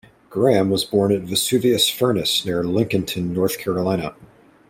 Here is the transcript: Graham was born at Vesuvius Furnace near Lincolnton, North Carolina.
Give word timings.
Graham 0.31 0.71
was 0.71 0.83
born 0.83 1.11
at 1.11 1.21
Vesuvius 1.21 1.87
Furnace 1.87 2.43
near 2.43 2.63
Lincolnton, 2.63 3.29
North 3.33 3.59
Carolina. 3.59 4.15